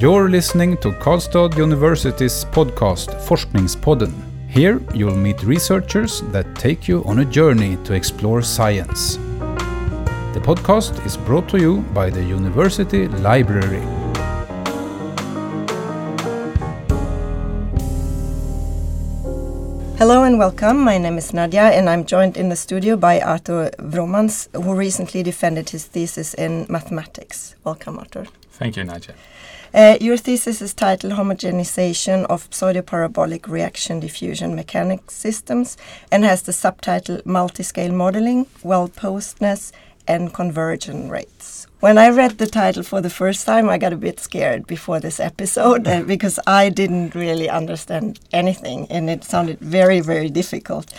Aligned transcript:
You're 0.00 0.30
listening 0.30 0.78
to 0.78 0.92
Karlstad 0.92 1.58
University's 1.58 2.46
podcast 2.46 3.10
Forskningspodden. 3.28 4.14
Here 4.48 4.80
you'll 4.94 5.14
meet 5.14 5.42
researchers 5.42 6.22
that 6.32 6.46
take 6.54 6.88
you 6.88 7.04
on 7.04 7.18
a 7.18 7.24
journey 7.26 7.76
to 7.84 7.92
explore 7.92 8.40
science. 8.40 9.18
The 10.32 10.40
podcast 10.40 11.04
is 11.04 11.18
brought 11.18 11.50
to 11.50 11.58
you 11.58 11.82
by 11.92 12.08
the 12.08 12.24
University 12.24 13.08
Library. 13.08 13.82
Hello 19.98 20.24
and 20.24 20.38
welcome. 20.38 20.80
My 20.80 20.96
name 20.96 21.18
is 21.18 21.34
Nadia, 21.34 21.72
and 21.76 21.90
I'm 21.90 22.06
joined 22.06 22.38
in 22.38 22.48
the 22.48 22.56
studio 22.56 22.96
by 22.96 23.20
Arthur 23.20 23.70
Vromans, 23.78 24.48
who 24.54 24.74
recently 24.74 25.22
defended 25.22 25.68
his 25.68 25.84
thesis 25.84 26.32
in 26.32 26.64
mathematics. 26.70 27.54
Welcome, 27.64 27.98
Arthur. 27.98 28.24
Thank 28.52 28.78
you, 28.78 28.84
Nadia. 28.84 29.14
Uh, 29.72 29.96
your 30.00 30.16
thesis 30.16 30.60
is 30.60 30.74
titled 30.74 31.12
Homogenization 31.12 32.24
of 32.26 32.50
Pseudoparabolic 32.50 33.46
Reaction 33.46 34.00
Diffusion 34.00 34.56
Mechanics 34.56 35.14
Systems 35.14 35.76
and 36.10 36.24
has 36.24 36.42
the 36.42 36.52
subtitle 36.52 37.18
Multiscale 37.18 37.92
Modeling, 37.92 38.46
Well 38.64 38.88
Posedness, 38.88 39.70
and 40.08 40.34
Convergence 40.34 41.08
Rates. 41.08 41.68
When 41.78 41.98
I 41.98 42.08
read 42.08 42.38
the 42.38 42.48
title 42.48 42.82
for 42.82 43.00
the 43.00 43.10
first 43.10 43.46
time, 43.46 43.68
I 43.68 43.78
got 43.78 43.92
a 43.92 43.96
bit 43.96 44.18
scared 44.18 44.66
before 44.66 44.98
this 44.98 45.20
episode 45.20 45.86
uh, 45.86 46.02
because 46.02 46.40
I 46.48 46.68
didn't 46.68 47.14
really 47.14 47.48
understand 47.48 48.18
anything 48.32 48.88
and 48.90 49.08
it 49.08 49.22
sounded 49.22 49.60
very, 49.60 50.00
very 50.00 50.30
difficult. 50.30 50.92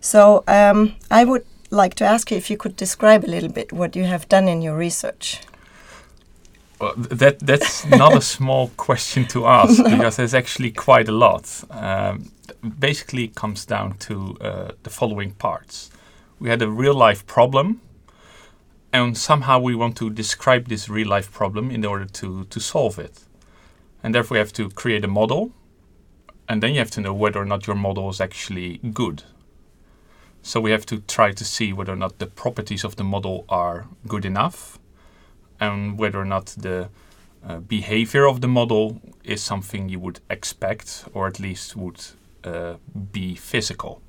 So 0.00 0.42
um, 0.48 0.94
I 1.10 1.24
would 1.24 1.44
like 1.70 1.94
to 1.96 2.06
ask 2.06 2.30
you 2.30 2.38
if 2.38 2.48
you 2.48 2.56
could 2.56 2.76
describe 2.76 3.24
a 3.24 3.30
little 3.30 3.50
bit 3.50 3.74
what 3.74 3.94
you 3.94 4.04
have 4.04 4.26
done 4.30 4.48
in 4.48 4.62
your 4.62 4.76
research. 4.76 5.40
Well, 6.80 6.94
that 6.96 7.40
that's 7.40 7.86
not 7.86 8.16
a 8.16 8.22
small 8.22 8.70
question 8.76 9.26
to 9.28 9.46
ask 9.46 9.78
no. 9.84 9.90
because 9.96 10.16
there's 10.16 10.34
actually 10.34 10.72
quite 10.72 11.08
a 11.08 11.12
lot. 11.12 11.64
Um, 11.70 12.32
basically, 12.78 13.24
it 13.24 13.34
comes 13.34 13.66
down 13.66 13.98
to 13.98 14.36
uh, 14.40 14.72
the 14.82 14.90
following 14.90 15.32
parts. 15.32 15.90
We 16.40 16.48
had 16.48 16.62
a 16.62 16.68
real 16.70 16.94
life 16.94 17.26
problem 17.26 17.82
and 18.92 19.16
somehow 19.16 19.58
we 19.60 19.74
want 19.74 19.96
to 19.98 20.10
describe 20.10 20.68
this 20.68 20.88
real 20.88 21.08
life 21.08 21.30
problem 21.30 21.70
in 21.70 21.84
order 21.84 22.06
to, 22.06 22.44
to 22.44 22.60
solve 22.60 22.98
it. 22.98 23.20
And 24.02 24.14
therefore, 24.14 24.36
we 24.36 24.38
have 24.40 24.52
to 24.54 24.70
create 24.70 25.04
a 25.04 25.08
model, 25.08 25.52
and 26.48 26.62
then 26.62 26.72
you 26.72 26.78
have 26.80 26.90
to 26.92 27.00
know 27.00 27.14
whether 27.14 27.40
or 27.40 27.44
not 27.44 27.66
your 27.66 27.76
model 27.76 28.08
is 28.10 28.20
actually 28.20 28.78
good. 28.78 29.22
So 30.42 30.60
we 30.60 30.72
have 30.72 30.86
to 30.86 31.00
try 31.02 31.32
to 31.32 31.44
see 31.44 31.72
whether 31.72 31.92
or 31.92 31.96
not 31.96 32.18
the 32.18 32.26
properties 32.26 32.82
of 32.82 32.96
the 32.96 33.04
model 33.04 33.44
are 33.48 33.86
good 34.08 34.24
enough, 34.24 34.79
and 35.60 35.98
whether 35.98 36.18
or 36.18 36.24
not 36.24 36.46
the 36.58 36.88
uh, 37.46 37.58
behavior 37.58 38.26
of 38.26 38.40
the 38.40 38.48
model 38.48 39.00
is 39.24 39.42
something 39.42 39.88
you 39.88 40.00
would 40.00 40.20
expect, 40.28 41.04
or 41.14 41.26
at 41.26 41.38
least 41.38 41.76
would 41.76 42.00
uh, 42.44 42.74
be 43.12 43.34
physical 43.34 44.02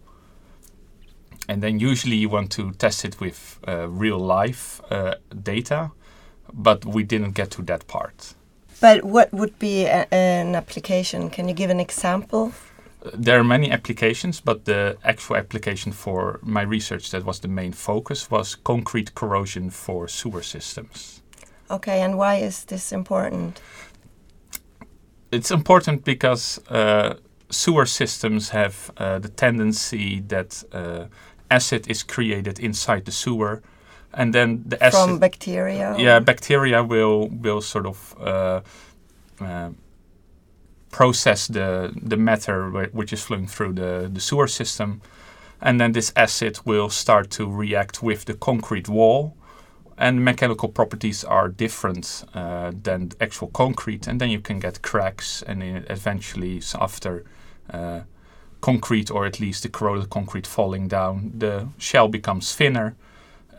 and 1.48 1.62
then 1.62 1.80
usually 1.80 2.16
you 2.16 2.30
want 2.30 2.52
to 2.52 2.72
test 2.74 3.06
it 3.06 3.20
with 3.20 3.60
uh, 3.68 3.88
real 3.90 4.20
life 4.20 4.82
uh, 4.90 5.16
data, 5.44 5.92
but 6.54 6.86
we 6.86 7.04
didn't 7.04 7.32
get 7.32 7.52
to 7.52 7.62
that 7.64 7.88
part. 7.88 8.36
But 8.80 9.04
what 9.04 9.32
would 9.34 9.58
be 9.60 9.86
a, 9.86 10.08
an 10.12 10.56
application? 10.56 11.30
Can 11.30 11.48
you 11.48 11.54
give 11.54 11.70
an 11.70 11.80
example? 11.80 12.54
There 13.14 13.40
are 13.40 13.44
many 13.44 13.72
applications, 13.72 14.40
but 14.40 14.66
the 14.66 14.98
actual 15.04 15.36
application 15.36 15.92
for 15.92 16.40
my 16.42 16.62
research 16.62 17.12
that 17.12 17.26
was 17.26 17.40
the 17.40 17.48
main 17.48 17.74
focus 17.74 18.30
was 18.30 18.56
concrete 18.56 19.16
corrosion 19.16 19.72
for 19.72 20.08
sewer 20.08 20.44
systems. 20.44 21.22
Okay, 21.72 22.02
and 22.02 22.17
why 22.17 22.36
is 22.36 22.66
this 22.66 22.91
important? 22.91 23.61
It's 25.31 25.52
important 25.52 26.03
because 26.03 26.59
uh, 26.69 27.14
sewer 27.50 27.86
systems 27.86 28.49
have 28.49 28.92
uh, 28.98 29.20
the 29.20 29.30
tendency 29.30 30.20
that 30.27 30.64
uh, 30.73 31.05
acid 31.49 31.89
is 31.89 32.04
created 32.04 32.60
inside 32.60 33.05
the 33.05 33.11
sewer, 33.11 33.61
and 34.14 34.33
then 34.33 34.64
the 34.67 34.83
acid 34.83 34.99
from 34.99 35.20
bacteria. 35.20 35.95
Yeah, 35.98 36.20
bacteria 36.20 36.83
will 36.83 37.30
will 37.30 37.61
sort 37.61 37.86
of 37.86 38.15
uh, 38.20 38.61
uh, 39.39 39.70
process 40.92 41.48
the 41.48 41.93
the 42.10 42.17
matter 42.17 42.70
which 42.92 43.14
is 43.14 43.23
flowing 43.23 43.48
through 43.48 43.73
the 43.73 44.10
the 44.14 44.20
sewer 44.20 44.48
system, 44.48 45.02
and 45.61 45.80
then 45.80 45.93
this 45.93 46.11
acid 46.17 46.60
will 46.65 46.89
start 46.89 47.30
to 47.30 47.49
react 47.49 48.04
with 48.04 48.26
the 48.26 48.33
concrete 48.33 48.89
wall. 48.89 49.33
And 50.02 50.26
mechanical 50.26 50.67
properties 50.67 51.23
are 51.23 51.48
different 51.48 52.26
uh, 52.34 52.72
than 52.84 53.12
actual 53.22 53.50
concrete, 53.50 54.08
and 54.08 54.20
then 54.20 54.32
you 54.32 54.42
can 54.42 54.60
get 54.60 54.82
cracks, 54.82 55.44
and 55.44 55.62
eventually, 55.92 56.60
after 56.73 57.23
uh, 57.70 58.00
concrete 58.61 59.11
or 59.11 59.28
at 59.28 59.40
least 59.40 59.61
the 59.61 59.70
corroded 59.70 60.10
concrete 60.10 60.48
falling 60.48 60.88
down, 60.88 61.32
the 61.38 61.67
shell 61.78 62.08
becomes 62.08 62.56
thinner 62.56 62.95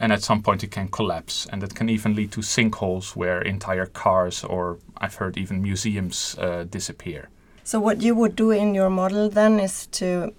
and 0.00 0.12
at 0.12 0.22
some 0.22 0.42
point 0.42 0.64
it 0.64 0.72
can 0.72 0.88
collapse. 0.88 1.46
And 1.52 1.62
that 1.62 1.76
can 1.76 1.88
even 1.88 2.16
lead 2.16 2.32
to 2.32 2.40
sinkholes 2.40 3.14
where 3.14 3.40
entire 3.40 3.86
cars 3.86 4.42
or 4.42 4.78
I've 4.96 5.14
heard 5.14 5.38
even 5.38 5.62
museums 5.62 6.36
uh, 6.38 6.64
disappear. 6.68 7.28
So, 7.62 7.78
what 7.78 8.02
you 8.02 8.16
would 8.16 8.34
do 8.34 8.50
in 8.50 8.74
your 8.74 8.90
model 8.90 9.28
then 9.30 9.60
is 9.60 9.86
to 9.98 10.34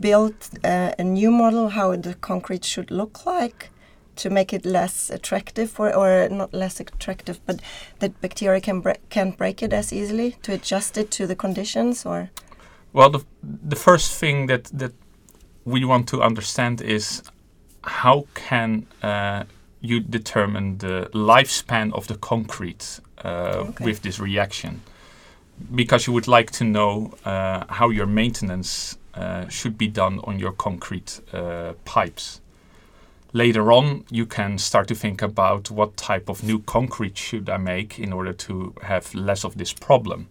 build 0.00 0.34
uh, 0.64 0.90
a 0.98 1.04
new 1.04 1.30
model 1.30 1.68
how 1.68 1.94
the 1.94 2.14
concrete 2.14 2.64
should 2.64 2.90
look 2.90 3.24
like 3.24 3.70
to 4.16 4.30
make 4.30 4.52
it 4.52 4.64
less 4.64 5.10
attractive 5.10 5.78
or, 5.78 5.94
or 5.94 6.28
not 6.28 6.52
less 6.52 6.80
attractive 6.80 7.40
but 7.46 7.60
that 7.98 8.20
bacteria 8.20 8.60
can 8.60 8.80
bre 8.80 8.92
can't 9.10 9.36
break 9.36 9.62
it 9.62 9.72
as 9.72 9.92
easily 9.92 10.36
to 10.42 10.52
adjust 10.52 10.96
it 10.98 11.10
to 11.10 11.26
the 11.26 11.36
conditions 11.36 12.06
or 12.06 12.30
well, 12.96 13.10
the, 13.10 13.26
the 13.42 13.76
first 13.76 14.18
thing 14.18 14.46
that, 14.46 14.64
that 14.72 14.92
we 15.66 15.84
want 15.84 16.08
to 16.08 16.22
understand 16.22 16.80
is 16.80 17.22
how 17.84 18.24
can 18.34 18.86
uh, 19.02 19.44
you 19.82 20.00
determine 20.00 20.78
the 20.78 21.10
lifespan 21.12 21.92
of 21.92 22.06
the 22.06 22.14
concrete 22.14 23.00
uh, 23.22 23.66
okay. 23.68 23.84
with 23.84 24.00
this 24.00 24.18
reaction? 24.18 24.80
Because 25.74 26.06
you 26.06 26.14
would 26.14 26.26
like 26.26 26.50
to 26.52 26.64
know 26.64 27.12
uh, 27.26 27.64
how 27.68 27.90
your 27.90 28.06
maintenance 28.06 28.96
uh, 29.12 29.46
should 29.48 29.76
be 29.76 29.88
done 29.88 30.20
on 30.24 30.38
your 30.38 30.52
concrete 30.52 31.20
uh, 31.34 31.74
pipes. 31.84 32.40
Later 33.32 33.72
on, 33.72 34.04
you 34.10 34.24
can 34.24 34.58
start 34.58 34.88
to 34.88 34.94
think 34.94 35.20
about 35.20 35.70
what 35.70 35.96
type 35.96 36.28
of 36.28 36.42
new 36.42 36.60
concrete 36.60 37.18
should 37.18 37.50
I 37.50 37.58
make 37.58 37.98
in 37.98 38.12
order 38.12 38.32
to 38.32 38.74
have 38.82 39.14
less 39.14 39.44
of 39.44 39.58
this 39.58 39.72
problem. 39.72 40.28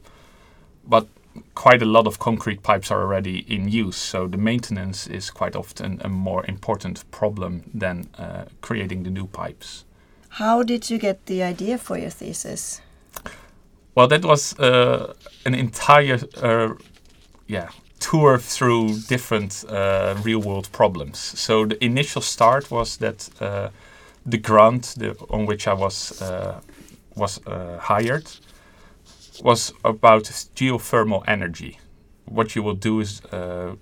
But 0.88 1.08
quite 1.54 1.82
a 1.82 1.86
lot 1.86 2.08
of 2.08 2.20
concrete 2.20 2.64
pipes 2.64 2.92
are 2.92 3.02
already 3.02 3.40
in 3.54 3.70
use, 3.70 3.98
so 3.98 4.28
the 4.28 4.38
maintenance 4.38 5.08
is 5.08 5.30
quite 5.30 5.56
often 5.56 6.02
a 6.04 6.10
more 6.10 6.46
important 6.48 7.10
problem 7.12 7.64
than 7.74 8.08
uh, 8.18 8.46
creating 8.62 9.04
the 9.04 9.10
new 9.10 9.28
pipes. 9.28 9.86
How 10.30 10.64
did 10.64 10.90
you 10.90 10.98
get 10.98 11.26
the 11.26 11.44
idea 11.44 11.78
for 11.78 11.98
your 11.98 12.10
thesis? 12.10 12.82
Well, 13.96 14.08
that 14.08 14.26
was 14.26 14.58
uh, 14.60 15.14
an 15.46 15.56
entire, 15.56 16.20
uh, 16.42 16.74
yeah, 17.48 17.70
tour 18.10 18.38
through 18.38 19.00
different 19.08 19.66
uh, 19.70 20.16
real-world 20.24 20.70
problems. 20.72 21.18
So 21.20 21.66
the 21.66 21.84
initial 21.84 22.22
start 22.22 22.72
was 22.72 22.98
that 22.98 23.30
uh, 23.42 23.70
the 24.26 24.38
grant 24.38 24.96
the, 24.98 25.16
on 25.30 25.46
which 25.46 25.68
I 25.68 25.74
was 25.74 26.22
uh, 26.22 26.60
was 27.16 27.40
hired 27.80 28.28
was 29.44 29.74
about 29.84 30.24
geothermal 30.56 31.24
energy. 31.28 31.80
What 32.26 32.56
you 32.56 32.64
will 32.64 32.76
do 32.76 33.00
is 33.00 33.22
uh, 33.26 33.76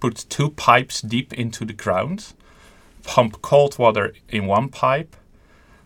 put 0.00 0.26
two 0.28 0.50
pipes 0.50 1.00
deep 1.00 1.32
into 1.32 1.64
the 1.64 1.72
ground, 1.72 2.34
pump 3.04 3.42
cold 3.42 3.78
water 3.78 4.12
in 4.28 4.46
one 4.46 4.68
pipe, 4.68 5.16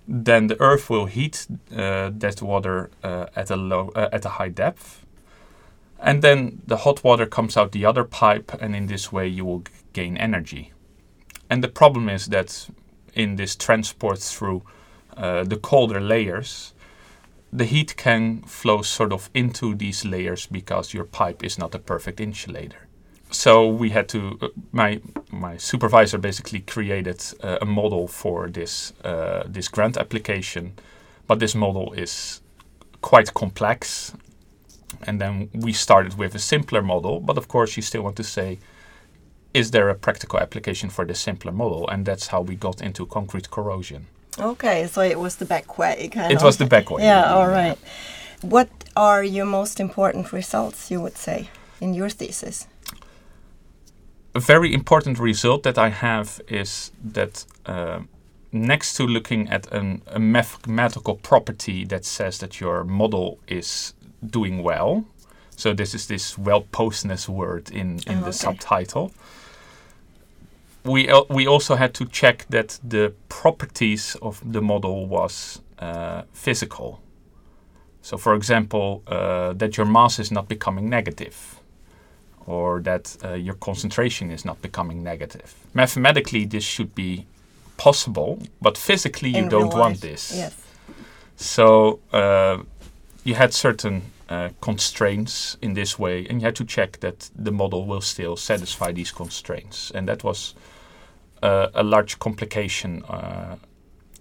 then 0.08 0.46
the 0.46 0.60
earth 0.60 0.88
will 0.88 1.06
heat 1.06 1.46
uh, 1.72 2.10
that 2.12 2.40
water 2.40 2.90
uh, 3.02 3.26
at 3.34 3.50
a 3.50 3.56
low 3.56 3.90
uh, 3.94 4.08
at 4.12 4.24
a 4.24 4.28
high 4.28 4.48
depth, 4.48 5.04
and 5.98 6.22
then 6.22 6.62
the 6.66 6.78
hot 6.78 7.02
water 7.04 7.26
comes 7.26 7.56
out 7.56 7.72
the 7.72 7.84
other 7.84 8.04
pipe, 8.04 8.52
and 8.60 8.74
in 8.76 8.86
this 8.86 9.12
way 9.12 9.26
you 9.26 9.44
will 9.44 9.64
gain 9.92 10.16
energy. 10.16 10.72
And 11.48 11.62
the 11.62 11.68
problem 11.68 12.08
is 12.08 12.26
that 12.26 12.68
in 13.14 13.36
this 13.36 13.56
transport 13.56 14.18
through 14.18 14.62
uh, 15.16 15.44
the 15.44 15.56
colder 15.56 16.00
layers, 16.00 16.74
the 17.52 17.64
heat 17.64 17.96
can 17.96 18.42
flow 18.42 18.82
sort 18.82 19.12
of 19.12 19.30
into 19.32 19.74
these 19.74 20.04
layers 20.04 20.46
because 20.46 20.92
your 20.92 21.04
pipe 21.04 21.44
is 21.44 21.58
not 21.58 21.74
a 21.74 21.78
perfect 21.78 22.20
insulator. 22.20 22.86
So 23.30 23.66
we 23.66 23.90
had 23.90 24.08
to, 24.10 24.38
uh, 24.40 24.48
my 24.72 25.00
my 25.30 25.56
supervisor 25.56 26.18
basically 26.18 26.60
created 26.60 27.24
uh, 27.42 27.58
a 27.60 27.64
model 27.64 28.08
for 28.08 28.48
this 28.48 28.92
uh, 29.04 29.42
this 29.46 29.68
grant 29.68 29.96
application, 29.96 30.74
but 31.26 31.38
this 31.38 31.54
model 31.54 31.92
is 31.92 32.40
quite 33.00 33.34
complex. 33.34 34.14
And 35.06 35.20
then 35.20 35.50
we 35.52 35.72
started 35.72 36.16
with 36.18 36.34
a 36.34 36.38
simpler 36.38 36.82
model, 36.82 37.20
but 37.20 37.36
of 37.38 37.48
course 37.48 37.76
you 37.76 37.82
still 37.82 38.02
want 38.02 38.16
to 38.16 38.24
say, 38.24 38.58
is 39.52 39.70
there 39.70 39.88
a 39.88 39.94
practical 39.94 40.38
application 40.38 40.90
for 40.90 41.04
this 41.04 41.20
simpler 41.20 41.52
model? 41.52 41.88
And 41.88 42.04
that's 42.04 42.28
how 42.28 42.42
we 42.42 42.56
got 42.56 42.80
into 42.82 43.06
concrete 43.06 43.50
corrosion. 43.50 44.06
Okay, 44.38 44.86
so 44.86 45.00
it 45.00 45.18
was 45.18 45.36
the 45.36 45.46
back 45.46 45.78
way. 45.78 46.08
Kind 46.12 46.32
it 46.32 46.36
of. 46.36 46.42
was 46.42 46.58
the 46.58 46.66
back 46.66 46.90
way. 46.90 47.02
Yeah, 47.02 47.32
all 47.32 47.48
right. 47.48 47.78
What 48.42 48.68
are 48.94 49.24
your 49.24 49.46
most 49.46 49.80
important 49.80 50.32
results, 50.32 50.90
you 50.90 51.00
would 51.00 51.16
say, 51.16 51.48
in 51.80 51.94
your 51.94 52.10
thesis? 52.10 52.66
A 54.34 54.40
very 54.40 54.74
important 54.74 55.18
result 55.18 55.62
that 55.62 55.78
I 55.78 55.88
have 55.88 56.40
is 56.48 56.92
that 57.02 57.46
uh, 57.64 58.00
next 58.52 58.94
to 58.96 59.04
looking 59.04 59.48
at 59.48 59.72
an, 59.72 60.02
a 60.08 60.18
mathematical 60.18 61.14
property 61.16 61.84
that 61.86 62.04
says 62.04 62.38
that 62.38 62.60
your 62.60 62.84
model 62.84 63.38
is 63.48 63.94
doing 64.20 64.62
well, 64.62 65.04
so 65.56 65.74
this 65.74 65.94
is 65.94 66.06
this 66.06 66.36
well-posedness 66.38 67.28
word 67.28 67.70
in, 67.70 68.00
in 68.06 68.18
Oh, 68.18 68.20
the 68.20 68.26
okay. 68.28 68.32
subtitle. 68.32 69.10
We 70.84 71.08
al- 71.08 71.26
we 71.28 71.48
also 71.48 71.74
had 71.76 71.92
to 71.94 72.04
check 72.04 72.46
that 72.50 72.78
the 72.88 73.12
properties 73.28 74.16
of 74.22 74.40
the 74.52 74.60
model 74.60 75.06
was 75.06 75.60
uh, 75.80 76.22
physical. 76.32 77.00
So, 78.02 78.16
for 78.16 78.34
example, 78.34 79.02
uh, 79.08 79.52
that 79.54 79.76
your 79.76 79.86
mass 79.86 80.18
is 80.18 80.30
not 80.30 80.46
becoming 80.48 80.88
negative, 80.88 81.34
or 82.46 82.80
that 82.82 83.16
uh, 83.24 83.32
your 83.34 83.54
concentration 83.58 84.30
is 84.30 84.44
not 84.44 84.62
becoming 84.62 85.02
negative. 85.02 85.54
Mathematically, 85.74 86.46
this 86.46 86.62
should 86.64 86.94
be 86.94 87.26
possible, 87.76 88.38
but 88.62 88.78
physically, 88.78 89.30
you 89.30 89.48
don't 89.48 89.74
want 89.74 90.00
this. 90.00 90.32
Yes. 90.36 90.54
So 91.36 91.98
uh, 92.12 92.58
you 93.26 93.34
had 93.34 93.52
certain 93.52 94.02
uh, 94.28 94.50
constraints 94.60 95.56
in 95.60 95.74
this 95.74 95.98
way, 95.98 96.26
and 96.28 96.40
you 96.40 96.44
had 96.44 96.54
to 96.54 96.64
check 96.64 97.00
that 97.00 97.28
the 97.34 97.50
model 97.50 97.84
will 97.84 98.00
still 98.00 98.36
satisfy 98.36 98.92
these 98.92 99.10
constraints, 99.10 99.90
and 99.90 100.08
that 100.08 100.22
was 100.22 100.54
uh, 101.42 101.68
a 101.74 101.82
large 101.82 102.18
complication 102.20 103.02
uh, 103.04 103.56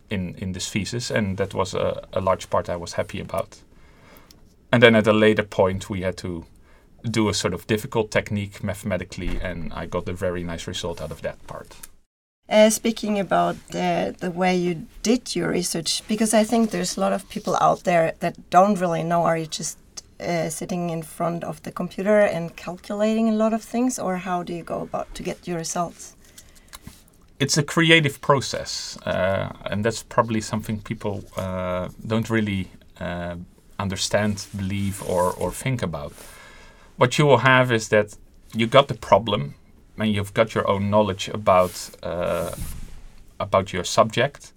in 0.09 0.35
in 0.35 0.53
this 0.53 0.69
thesis, 0.71 1.11
and 1.11 1.37
that 1.37 1.53
was 1.53 1.75
a, 1.75 2.07
a 2.13 2.19
large 2.19 2.49
part 2.49 2.67
I 2.67 2.75
was 2.77 2.93
happy 2.93 3.19
about. 3.19 3.61
And 4.71 4.81
then 4.81 4.95
at 4.95 5.07
a 5.07 5.13
later 5.13 5.43
point, 5.43 5.87
we 5.89 6.01
had 6.01 6.17
to 6.17 6.45
do 7.03 7.29
a 7.29 7.33
sort 7.33 7.53
of 7.53 7.67
difficult 7.67 8.09
technique 8.09 8.63
mathematically, 8.63 9.39
and 9.39 9.71
I 9.73 9.85
got 9.85 10.09
a 10.09 10.13
very 10.13 10.43
nice 10.43 10.67
result 10.67 10.99
out 10.99 11.11
of 11.11 11.21
that 11.21 11.45
part. 11.45 11.75
Uh, 12.47 12.69
speaking 12.69 13.19
about 13.19 13.55
the, 13.69 14.15
the 14.19 14.29
way 14.29 14.55
you 14.55 14.85
did 15.01 15.35
your 15.35 15.49
research, 15.49 16.07
because 16.07 16.33
I 16.33 16.43
think 16.43 16.69
there's 16.69 16.95
a 16.95 16.99
lot 16.99 17.11
of 17.11 17.27
people 17.27 17.57
out 17.59 17.83
there 17.85 18.13
that 18.19 18.49
don't 18.51 18.79
really 18.79 19.03
know. 19.03 19.23
Are 19.23 19.37
you 19.37 19.47
just 19.47 19.77
uh, 20.19 20.49
sitting 20.49 20.91
in 20.91 21.01
front 21.01 21.43
of 21.43 21.63
the 21.63 21.71
computer 21.71 22.19
and 22.19 22.55
calculating 22.55 23.29
a 23.29 23.33
lot 23.33 23.53
of 23.53 23.63
things, 23.63 23.97
or 23.97 24.17
how 24.17 24.43
do 24.43 24.53
you 24.53 24.63
go 24.63 24.81
about 24.81 25.13
to 25.15 25.23
get 25.23 25.47
your 25.47 25.57
results? 25.57 26.15
it's 27.39 27.57
a 27.57 27.63
creative 27.63 28.21
process, 28.21 28.97
uh, 29.05 29.51
and 29.65 29.83
that's 29.83 30.03
probably 30.03 30.41
something 30.41 30.79
people 30.79 31.23
uh, 31.35 31.89
don't 32.07 32.29
really 32.29 32.69
uh, 32.99 33.35
understand, 33.77 34.45
believe, 34.55 35.03
or, 35.03 35.33
or 35.33 35.51
think 35.51 35.81
about. 35.81 36.13
What 36.97 37.17
you 37.17 37.25
will 37.25 37.39
have 37.39 37.71
is 37.71 37.89
that 37.89 38.15
you 38.53 38.67
got 38.67 38.87
the 38.87 38.93
problem, 38.93 39.55
and 39.97 40.11
you've 40.13 40.33
got 40.33 40.53
your 40.55 40.69
own 40.69 40.89
knowledge 40.89 41.29
about 41.29 41.89
uh, 42.03 42.53
about 43.39 43.73
your 43.73 43.83
subject, 43.83 44.53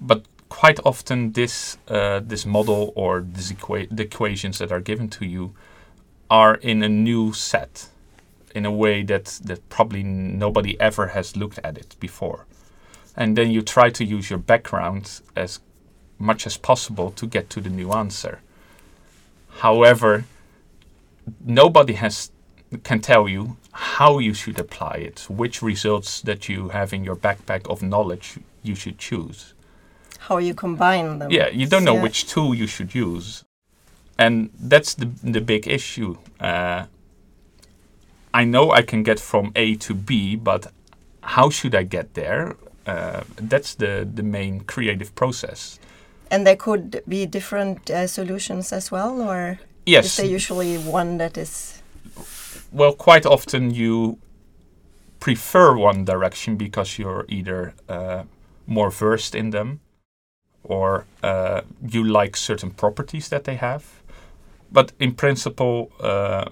but 0.00 0.24
quite 0.48 0.80
often 0.84 1.32
this 1.32 1.78
uh, 1.88 2.20
this 2.20 2.44
model 2.44 2.92
or 2.94 3.20
this 3.20 3.52
equa- 3.52 3.88
the 3.90 4.04
equations 4.04 4.58
that 4.58 4.72
are 4.72 4.80
given 4.80 5.08
to 5.08 5.24
you 5.24 5.54
are 6.28 6.56
in 6.56 6.82
a 6.82 6.88
new 6.88 7.32
set 7.32 7.88
in 8.54 8.66
a 8.66 8.70
way 8.70 9.02
that 9.02 9.40
that 9.44 9.68
probably 9.68 10.02
nobody 10.02 10.78
ever 10.80 11.08
has 11.08 11.36
looked 11.36 11.58
at 11.64 11.78
it 11.78 11.96
before. 12.00 12.46
And 13.16 13.36
then 13.36 13.50
you 13.50 13.62
try 13.62 13.90
to 13.90 14.04
use 14.04 14.30
your 14.30 14.38
background 14.38 15.20
as 15.36 15.60
much 16.18 16.46
as 16.46 16.56
possible 16.56 17.10
to 17.12 17.26
get 17.26 17.50
to 17.50 17.60
the 17.60 17.70
new 17.70 17.92
answer. 17.92 18.40
However 19.58 20.24
nobody 21.44 21.94
has 21.94 22.30
can 22.82 23.00
tell 23.00 23.28
you 23.28 23.56
how 23.72 24.18
you 24.18 24.34
should 24.34 24.58
apply 24.58 24.94
it 24.94 25.26
which 25.28 25.62
results 25.62 26.20
that 26.22 26.48
you 26.48 26.68
have 26.70 26.92
in 26.92 27.04
your 27.04 27.16
backpack 27.16 27.68
of 27.70 27.82
knowledge 27.82 28.38
you 28.62 28.74
should 28.74 28.98
choose 28.98 29.54
How 30.28 30.38
you 30.38 30.54
combine 30.54 31.18
them? 31.18 31.30
yeah 31.30 31.48
you 31.48 31.66
don't 31.66 31.84
know 31.84 31.94
Yeah. 31.94 32.02
which 32.02 32.26
tool 32.26 32.54
you 32.54 32.66
should 32.66 32.94
use 32.94 33.44
and 34.18 34.50
that's 34.58 34.94
the 34.94 35.06
the 35.22 35.40
big 35.40 35.66
issue 35.68 36.16
uh, 36.40 36.84
i 38.34 38.44
know 38.44 38.70
i 38.72 38.82
can 38.82 39.02
get 39.02 39.20
from 39.20 39.52
a 39.56 39.74
to 39.76 39.94
b 39.94 40.36
but 40.36 40.66
how 41.22 41.50
should 41.50 41.74
i 41.74 41.82
get 41.82 42.14
there 42.14 42.56
uh, 42.86 43.22
that's 43.36 43.74
the 43.76 44.08
the 44.14 44.22
main 44.22 44.60
creative 44.66 45.14
process 45.14 45.78
And 46.32 46.46
there 46.46 46.56
could 46.56 47.02
be 47.08 47.26
different 47.26 47.90
uh, 47.90 48.06
solutions 48.06 48.72
as 48.72 48.90
well, 48.92 49.20
or 49.20 49.58
is 49.84 50.16
there 50.16 50.26
usually 50.36 50.78
one 50.78 51.18
that 51.18 51.36
is? 51.36 51.79
Well 52.72 52.92
quite 52.92 53.26
often 53.26 53.70
you 53.70 54.18
prefer 55.18 55.76
one 55.76 56.04
direction 56.04 56.56
because 56.56 56.98
you're 56.98 57.26
either 57.28 57.74
uh, 57.88 58.24
more 58.66 58.90
versed 58.90 59.34
in 59.34 59.50
them 59.50 59.80
or 60.62 61.04
uh, 61.22 61.60
you 61.86 62.04
like 62.04 62.36
certain 62.36 62.70
properties 62.70 63.28
that 63.28 63.44
they 63.44 63.56
have. 63.56 63.84
But 64.72 64.92
in 64.98 65.14
principle 65.14 65.90
uh, 66.00 66.46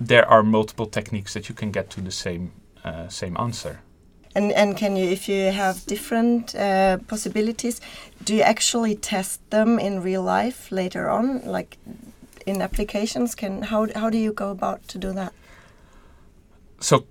there 0.00 0.28
are 0.28 0.42
multiple 0.42 0.86
techniques 0.86 1.34
that 1.34 1.48
you 1.48 1.54
can 1.54 1.70
get 1.70 1.90
to 1.90 2.00
the 2.00 2.10
same 2.10 2.52
uh, 2.84 3.08
same 3.08 3.36
answer. 3.38 3.80
And 4.34 4.52
and 4.52 4.76
can 4.76 4.96
you, 4.96 5.08
if 5.08 5.28
you 5.28 5.50
have 5.50 5.86
different 5.86 6.54
uh, 6.54 6.98
possibilities, 7.08 7.80
do 8.22 8.34
you 8.34 8.42
actually 8.42 8.94
test 8.94 9.40
them 9.50 9.78
in 9.78 10.02
real 10.02 10.22
life 10.22 10.70
later 10.70 11.08
on, 11.08 11.40
like 11.46 11.78
in 12.46 12.62
applications? 12.62 13.34
Can 13.34 13.62
how 13.62 13.88
how 13.94 14.10
do 14.10 14.18
you 14.18 14.32
go 14.32 14.50
about 14.50 14.88
to 14.88 14.98
do 14.98 15.12
that? 15.12 15.32
so 16.80 17.06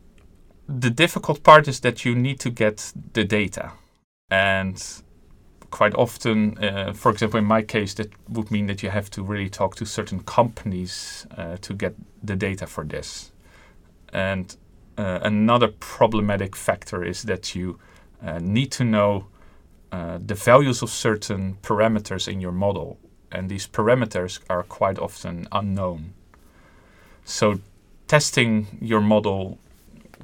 the 0.68 0.90
difficult 0.90 1.44
part 1.44 1.68
is 1.68 1.80
that 1.82 2.06
you 2.06 2.16
need 2.16 2.40
to 2.40 2.50
get 2.50 2.94
the 3.14 3.24
data 3.24 3.72
and 4.30 5.02
quite 5.70 5.94
often 5.96 6.58
uh, 6.64 6.94
for 6.94 7.12
example 7.12 7.38
in 7.38 7.46
my 7.46 7.62
case 7.62 7.94
that 7.94 8.12
would 8.30 8.50
mean 8.52 8.68
that 8.68 8.82
you 8.82 8.90
have 8.90 9.10
to 9.10 9.22
really 9.24 9.50
talk 9.50 9.76
to 9.76 9.86
certain 9.86 10.20
companies 10.22 11.28
uh, 11.38 11.58
to 11.58 11.74
get 11.74 11.94
the 12.24 12.36
data 12.36 12.66
for 12.66 12.84
this 12.84 13.32
and 14.14 14.58
uh, 14.98 15.20
another 15.24 15.68
problematic 15.68 16.56
factor 16.56 17.04
is 17.04 17.24
that 17.24 17.54
you 17.54 17.78
uh, 18.24 18.40
need 18.42 18.72
to 18.72 18.84
know 18.84 19.26
uh, 19.92 20.18
the 20.26 20.36
values 20.36 20.82
of 20.82 20.90
certain 20.90 21.58
parameters 21.62 22.28
in 22.28 22.40
your 22.40 22.52
model 22.52 22.98
and 23.32 23.50
these 23.50 23.68
parameters 23.68 24.40
are 24.50 24.64
quite 24.64 25.00
often 25.00 25.48
unknown 25.52 26.14
so 27.26 27.60
testing 28.08 28.68
your 28.82 29.02
model 29.02 29.58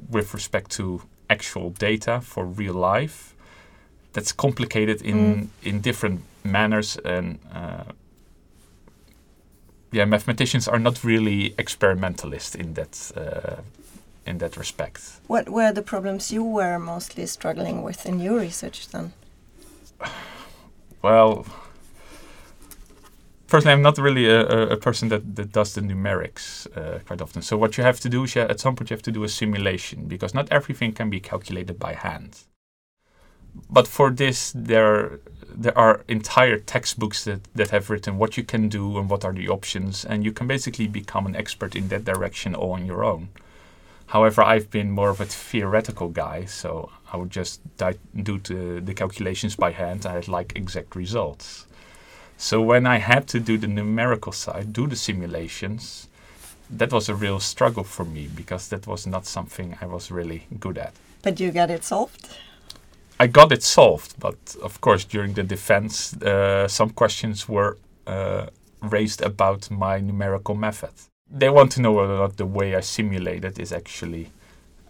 with 0.09 0.33
respect 0.33 0.71
to 0.71 1.01
actual 1.29 1.69
data 1.71 2.19
for 2.21 2.45
real 2.45 2.73
life 2.75 3.33
that's 4.13 4.31
complicated 4.33 5.01
in 5.01 5.15
Mm. 5.17 5.47
in 5.63 5.81
different 5.81 6.21
manners 6.43 6.97
and 7.05 7.39
uh, 7.53 7.83
yeah 9.91 10.05
mathematicians 10.05 10.67
are 10.67 10.79
not 10.79 11.03
really 11.03 11.53
experimentalists 11.57 12.55
in 12.55 12.73
that 12.73 13.11
uh, 13.17 13.61
in 14.25 14.37
that 14.37 14.57
respect 14.57 14.99
What 15.27 15.49
were 15.49 15.71
the 15.73 15.81
problems 15.81 16.31
you 16.31 16.43
were 16.43 16.77
mostly 16.79 17.25
struggling 17.27 17.83
with 17.83 18.05
in 18.05 18.19
your 18.19 18.39
research 18.39 18.87
then? 18.89 19.13
well 21.01 21.45
personally 23.51 23.73
i'm 23.73 23.81
not 23.81 23.97
really 23.97 24.27
a, 24.29 24.41
a, 24.75 24.77
person 24.77 25.09
that, 25.09 25.35
that 25.35 25.51
does 25.51 25.73
the 25.75 25.81
numerics 25.81 26.65
uh, 26.77 26.99
quite 27.07 27.21
often. 27.21 27.41
So 27.41 27.57
what 27.57 27.77
you 27.77 27.83
have 27.83 27.99
to 27.99 28.09
do 28.09 28.23
is 28.23 28.37
at 28.37 28.59
some 28.61 28.75
point 28.75 28.89
you 28.89 28.95
have 28.95 29.03
to 29.03 29.11
do 29.11 29.25
a 29.25 29.29
simulation 29.29 30.07
because 30.07 30.33
not 30.33 30.47
everything 30.49 30.93
can 30.93 31.09
be 31.09 31.19
calculated 31.19 31.77
by 31.77 31.93
hand. 31.93 32.31
But 33.69 33.87
for 33.87 34.09
this 34.09 34.53
there 34.55 35.19
there 35.63 35.77
are 35.77 36.05
entire 36.07 36.57
textbooks 36.57 37.25
that, 37.25 37.41
that 37.53 37.71
have 37.71 37.89
written 37.89 38.17
what 38.17 38.37
you 38.37 38.43
can 38.43 38.69
do 38.69 38.97
and 38.97 39.09
what 39.09 39.25
are 39.25 39.33
the 39.33 39.49
options 39.49 40.05
and 40.05 40.23
you 40.23 40.31
can 40.31 40.47
basically 40.47 40.87
become 40.87 41.25
an 41.25 41.35
expert 41.35 41.75
in 41.75 41.89
that 41.89 42.05
direction 42.05 42.55
all 42.55 42.71
on 42.71 42.85
your 42.85 43.03
own. 43.03 43.29
However 44.07 44.41
i've 44.43 44.69
been 44.69 44.91
more 44.91 45.09
of 45.09 45.19
a 45.19 45.25
theoretical 45.25 46.09
guy 46.23 46.45
so 46.45 46.89
i 47.11 47.17
would 47.17 47.29
just 47.29 47.59
do 48.29 48.37
the, 48.49 48.81
the 48.87 48.93
calculations 48.93 49.55
by 49.55 49.71
hand 49.71 50.05
i'd 50.05 50.27
like 50.27 50.53
exact 50.55 50.95
results 50.95 51.65
so 52.47 52.55
when 52.71 52.83
i 52.95 52.97
had 53.11 53.23
to 53.33 53.39
do 53.39 53.53
the 53.57 53.67
numerical 53.67 54.33
side 54.43 54.67
do 54.73 54.87
the 54.87 54.95
simulations 54.95 55.83
that 56.79 56.91
was 56.91 57.09
a 57.09 57.15
real 57.25 57.39
struggle 57.39 57.83
for 57.83 58.05
me 58.05 58.23
because 58.41 58.63
that 58.69 58.83
was 58.87 59.05
not 59.05 59.23
something 59.25 59.67
i 59.81 59.85
was 59.85 60.11
really 60.11 60.41
good 60.59 60.77
at 60.77 60.93
But 61.21 61.39
you 61.39 61.51
got 61.51 61.69
it 61.69 61.83
solved. 61.83 62.27
I 63.19 63.27
got 63.27 63.51
it 63.51 63.63
solved, 63.63 64.19
but 64.19 64.55
of 64.63 64.81
course, 64.81 65.05
during 65.05 65.33
the 65.33 65.43
defense, 65.43 66.15
uh, 66.23 66.67
some 66.67 66.89
questions 66.89 67.47
were 67.47 67.77
uh, 68.07 68.47
raised 68.81 69.21
about 69.21 69.69
my 69.69 69.99
numerical 69.99 70.55
method. 70.55 70.89
They 71.29 71.49
want 71.49 71.71
to 71.73 71.81
know 71.81 71.91
whether 71.91 72.15
or 72.15 72.19
not 72.27 72.37
the 72.37 72.47
way 72.47 72.75
I 72.75 72.81
simulated 72.81 73.59
is 73.59 73.71
actually 73.71 74.31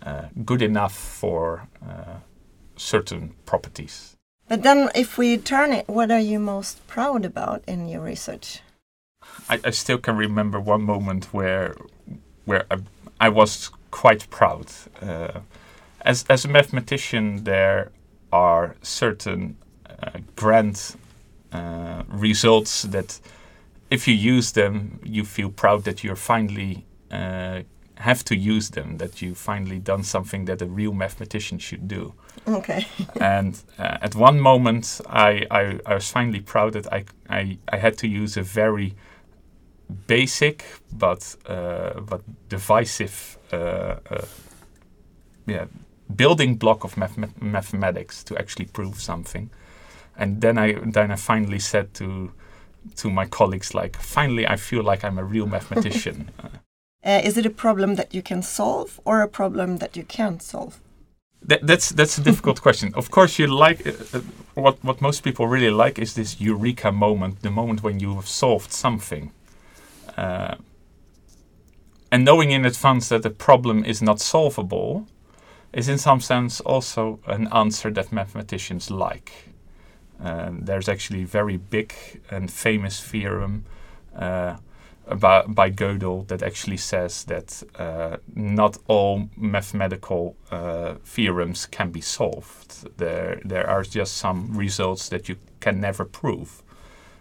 uh, 0.01 0.27
good 0.45 0.61
enough 0.61 0.93
for 0.93 1.67
uh, 1.85 2.19
certain 2.77 3.33
properties. 3.45 4.15
But 4.51 4.63
then, 4.63 4.89
if 4.93 5.17
we 5.17 5.37
turn 5.37 5.71
it, 5.71 5.87
what 5.87 6.11
are 6.11 6.19
you 6.19 6.37
most 6.37 6.85
proud 6.85 7.23
about 7.23 7.63
in 7.69 7.87
your 7.87 8.01
research? 8.01 8.59
I, 9.47 9.61
I 9.63 9.69
still 9.69 9.97
can 9.97 10.17
remember 10.17 10.59
one 10.59 10.83
moment 10.83 11.33
where 11.33 11.77
where 12.43 12.65
I, 12.69 12.79
I 13.21 13.29
was 13.29 13.71
quite 13.91 14.29
proud. 14.29 14.65
Uh, 15.01 15.39
as 16.01 16.25
as 16.27 16.43
a 16.43 16.49
mathematician, 16.49 17.45
there 17.45 17.93
are 18.33 18.75
certain 18.81 19.55
uh, 19.89 20.19
grand 20.35 20.97
uh, 21.53 22.03
results 22.09 22.81
that, 22.81 23.21
if 23.89 24.05
you 24.05 24.13
use 24.13 24.51
them, 24.51 24.99
you 25.01 25.23
feel 25.23 25.49
proud 25.49 25.85
that 25.85 26.03
you're 26.03 26.17
finally 26.17 26.85
uh, 27.09 27.61
have 27.95 28.25
to 28.25 28.35
use 28.35 28.71
them. 28.71 28.97
That 28.97 29.21
you 29.21 29.33
finally 29.33 29.79
done 29.79 30.03
something 30.03 30.43
that 30.47 30.61
a 30.61 30.65
real 30.65 30.93
mathematician 30.93 31.57
should 31.57 31.87
do. 31.87 32.13
Okay. 32.47 32.85
and 33.21 33.61
uh, 33.77 33.97
at 34.01 34.15
one 34.15 34.39
moment, 34.39 35.01
I, 35.07 35.45
I, 35.51 35.79
I 35.85 35.93
was 35.95 36.09
finally 36.09 36.41
proud 36.41 36.73
that 36.73 36.91
I, 36.91 37.05
I 37.29 37.57
I 37.71 37.77
had 37.77 37.97
to 37.99 38.07
use 38.07 38.37
a 38.37 38.43
very 38.43 38.95
basic 40.07 40.63
but 40.91 41.35
uh, 41.47 41.99
but 42.01 42.21
divisive 42.49 43.37
uh, 43.51 43.97
uh, 44.09 44.25
yeah 45.45 45.65
building 46.15 46.55
block 46.55 46.83
of 46.83 46.97
math- 46.97 47.41
mathematics 47.41 48.23
to 48.23 48.37
actually 48.37 48.65
prove 48.65 49.01
something. 49.01 49.49
And 50.17 50.41
then 50.41 50.57
I 50.57 50.73
then 50.73 51.11
I 51.11 51.15
finally 51.15 51.59
said 51.59 51.93
to 51.95 52.31
to 52.95 53.09
my 53.09 53.25
colleagues 53.25 53.73
like 53.73 53.97
finally 53.97 54.47
I 54.47 54.57
feel 54.57 54.83
like 54.83 55.03
I'm 55.03 55.17
a 55.17 55.23
real 55.23 55.47
mathematician. 55.47 56.29
Uh, 57.03 57.19
is 57.23 57.35
it 57.35 57.47
a 57.47 57.49
problem 57.49 57.95
that 57.95 58.13
you 58.13 58.21
can 58.21 58.43
solve 58.43 58.99
or 59.05 59.21
a 59.21 59.27
problem 59.27 59.77
that 59.77 59.97
you 59.97 60.03
can't 60.03 60.39
solve 60.39 60.79
that, 61.43 61.65
that's 61.65 61.89
that's 61.89 62.17
a 62.17 62.21
difficult 62.21 62.61
question. 62.67 62.93
Of 62.95 63.09
course, 63.11 63.39
you 63.39 63.47
like 63.47 63.85
uh, 63.87 63.91
uh, 64.13 64.21
what 64.53 64.83
what 64.83 65.01
most 65.01 65.23
people 65.23 65.47
really 65.47 65.71
like 65.71 65.99
is 65.99 66.13
this 66.13 66.39
eureka 66.41 66.91
moment, 66.91 67.41
the 67.41 67.51
moment 67.51 67.83
when 67.83 67.99
you 67.99 68.15
have 68.15 68.27
solved 68.27 68.71
something. 68.71 69.31
Uh, 70.17 70.55
and 72.11 72.25
knowing 72.25 72.51
in 72.51 72.65
advance 72.65 73.09
that 73.09 73.23
the 73.23 73.29
problem 73.29 73.85
is 73.85 74.01
not 74.01 74.19
solvable 74.19 75.07
is 75.73 75.87
in 75.87 75.97
some 75.97 76.19
sense 76.19 76.59
also 76.59 77.19
an 77.25 77.47
answer 77.53 77.89
that 77.91 78.11
mathematicians 78.11 78.91
like. 78.91 79.31
There's 80.65 80.89
actually 80.89 81.23
a 81.23 81.27
very 81.27 81.57
big 81.57 81.93
and 82.29 82.51
famous 82.51 83.01
theorem 83.01 83.63
uh, 84.15 84.57
about, 85.11 85.53
by 85.53 85.69
Gödel 85.71 86.27
that 86.27 86.41
actually 86.41 86.77
says 86.77 87.23
that 87.25 87.63
uh, 87.77 88.17
not 88.35 88.77
all 88.87 89.29
mathematical 89.37 90.35
uh, 90.49 90.95
theorems 91.05 91.65
can 91.65 91.91
be 91.91 92.01
solved. 92.01 92.97
There, 92.97 93.41
there 93.45 93.69
are 93.69 93.83
just 93.83 94.17
some 94.17 94.57
results 94.57 95.09
that 95.09 95.29
you 95.29 95.35
can 95.59 95.79
never 95.79 96.05
prove. 96.05 96.63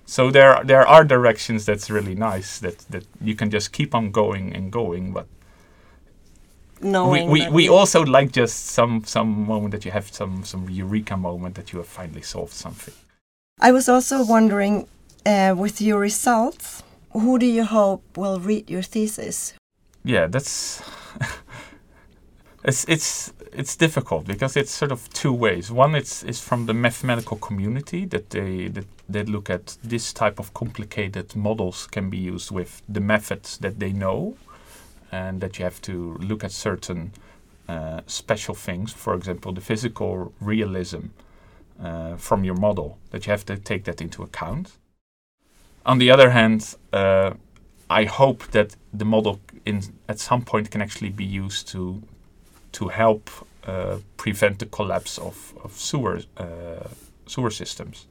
So 0.06 0.30
there 0.30 0.64
there 0.64 0.84
are 0.88 1.04
directions 1.04 1.64
that's 1.66 1.88
really 1.88 2.16
nice 2.16 2.58
that 2.60 2.78
that 2.90 3.04
you 3.20 3.36
can 3.36 3.48
just 3.50 3.70
keep 3.70 3.94
on 3.94 4.10
going 4.10 4.56
and 4.56 4.72
going, 4.72 5.12
but 5.12 5.26
Knowing 6.82 7.30
we, 7.30 7.42
we, 7.42 7.50
we 7.50 7.68
also 7.68 8.02
like 8.02 8.32
just 8.32 8.66
some 8.66 9.04
some 9.04 9.46
moment 9.46 9.72
that 9.72 9.84
you 9.84 9.90
have 9.90 10.08
some 10.12 10.44
some 10.44 10.68
eureka 10.70 11.16
moment 11.16 11.54
that 11.54 11.72
you 11.72 11.78
have 11.78 11.88
finally 11.88 12.22
solved 12.22 12.52
something. 12.52 12.94
I 13.60 13.72
was 13.72 13.88
also 13.88 14.24
wondering, 14.24 14.86
uh, 15.26 15.54
with 15.56 15.80
your 15.82 16.00
results, 16.00 16.82
who 17.12 17.38
do 17.38 17.46
you 17.46 17.64
hope 17.64 18.02
will 18.16 18.40
read 18.40 18.70
your 18.70 18.82
thesis? 18.82 19.54
Yeah, 20.04 20.26
that's 20.26 20.82
it's 22.64 22.84
it's 22.88 23.32
it's 23.52 23.76
difficult 23.76 24.26
because 24.26 24.56
it's 24.56 24.70
sort 24.70 24.92
of 24.92 25.08
two 25.12 25.32
ways. 25.32 25.70
One, 25.70 25.94
it's 25.94 26.22
is 26.22 26.40
from 26.40 26.66
the 26.66 26.74
mathematical 26.74 27.36
community 27.36 28.04
that 28.06 28.30
they 28.30 28.68
that 28.68 28.86
they 29.08 29.24
look 29.24 29.50
at 29.50 29.76
this 29.82 30.12
type 30.12 30.38
of 30.38 30.54
complicated 30.54 31.34
models 31.36 31.86
can 31.86 32.10
be 32.10 32.18
used 32.18 32.50
with 32.50 32.82
the 32.88 33.00
methods 33.00 33.58
that 33.58 33.78
they 33.78 33.92
know, 33.92 34.36
and 35.10 35.40
that 35.40 35.58
you 35.58 35.64
have 35.64 35.80
to 35.82 36.16
look 36.20 36.44
at 36.44 36.52
certain 36.52 37.12
uh, 37.68 38.00
special 38.06 38.54
things. 38.54 38.92
For 38.92 39.14
example, 39.14 39.52
the 39.52 39.60
physical 39.60 40.32
realism 40.40 41.08
uh, 41.82 42.16
from 42.16 42.44
your 42.44 42.56
model 42.56 42.98
that 43.10 43.26
you 43.26 43.30
have 43.30 43.44
to 43.46 43.56
take 43.56 43.84
that 43.84 44.00
into 44.00 44.22
account. 44.22 44.72
On 45.86 45.98
the 45.98 46.10
other 46.10 46.30
hand, 46.30 46.76
uh, 46.92 47.32
I 47.88 48.04
hope 48.04 48.44
that 48.52 48.76
the 48.92 49.04
model 49.04 49.40
in 49.64 49.82
at 50.08 50.18
some 50.18 50.42
point 50.42 50.70
can 50.70 50.82
actually 50.82 51.10
be 51.10 51.24
used 51.24 51.68
to 51.68 52.02
to 52.72 52.88
help 52.88 53.30
uh, 53.66 53.98
prevent 54.16 54.58
the 54.58 54.66
collapse 54.66 55.18
of, 55.18 55.54
of 55.64 55.72
sewer 55.72 56.20
uh, 56.36 56.88
sewer 57.26 57.50
systems. 57.50 58.06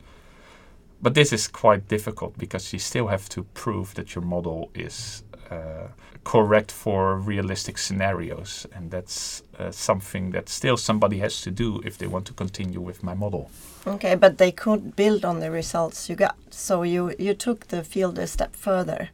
But 1.02 1.14
this 1.14 1.32
is 1.32 1.48
quite 1.48 1.88
difficult 1.88 2.38
because 2.38 2.74
you 2.74 2.80
still 2.80 3.08
have 3.08 3.30
to 3.30 3.44
prove 3.54 3.94
that 3.94 4.16
your 4.16 4.26
model 4.26 4.70
is 4.74 5.24
uh, 5.50 5.88
correct 6.24 6.72
for 6.72 7.18
realistic 7.18 7.78
scenarios, 7.78 8.68
and 8.76 8.92
that's 8.92 9.44
uh, 9.58 9.72
something 9.72 10.32
that 10.32 10.50
still 10.50 10.78
somebody 10.78 11.20
has 11.20 11.42
to 11.42 11.52
do 11.52 11.82
if 11.86 11.98
they 11.98 12.08
want 12.08 12.26
to 12.26 12.34
continue 12.34 12.82
with 12.82 13.02
my 13.02 13.14
model. 13.14 13.50
Okay, 13.90 14.16
but 14.16 14.38
they 14.38 14.52
could 14.52 14.96
build 14.96 15.26
on 15.26 15.40
the 15.40 15.50
results 15.50 16.10
you 16.10 16.16
got. 16.16 16.36
So 16.52 16.84
you 16.84 17.16
you 17.18 17.34
took 17.34 17.68
the 17.68 17.84
field 17.84 18.20
a 18.20 18.28
step 18.28 18.56
further 18.56 19.10